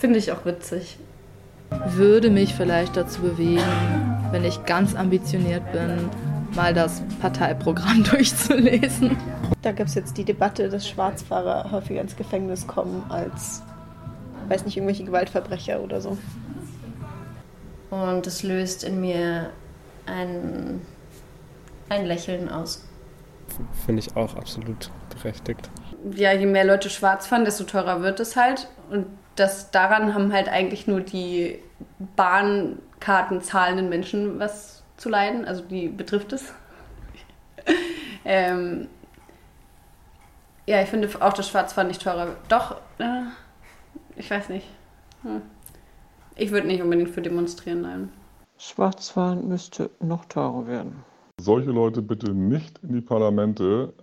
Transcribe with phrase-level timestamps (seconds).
[0.00, 0.96] Finde ich auch witzig.
[1.88, 3.60] Würde mich vielleicht dazu bewegen,
[4.30, 6.08] wenn ich ganz ambitioniert bin,
[6.54, 9.14] mal das Parteiprogramm durchzulesen.
[9.60, 13.62] Da gibt es jetzt die Debatte, dass Schwarzfahrer häufiger ins Gefängnis kommen als,
[14.48, 16.16] weiß nicht, irgendwelche Gewaltverbrecher oder so.
[17.90, 19.50] Und es löst in mir
[20.06, 20.80] ein,
[21.90, 22.88] ein Lächeln aus.
[23.84, 25.68] Finde ich auch absolut berechtigt.
[26.14, 28.66] Ja, je mehr Leute schwarz fahren, desto teurer wird es halt.
[28.90, 29.04] Und
[29.40, 31.58] das daran haben halt eigentlich nur die
[32.14, 35.46] Bahnkarten zahlenden Menschen was zu leiden.
[35.46, 36.52] Also die betrifft es.
[38.24, 38.88] ähm,
[40.66, 42.36] ja, ich finde auch das Schwarzfahren nicht teurer.
[42.48, 43.22] Doch, äh,
[44.16, 44.66] ich weiß nicht.
[45.22, 45.40] Hm.
[46.36, 48.12] Ich würde nicht unbedingt für demonstrieren, nein.
[48.58, 51.02] Schwarzfahren müsste noch teurer werden.
[51.40, 53.94] Solche Leute bitte nicht in die Parlamente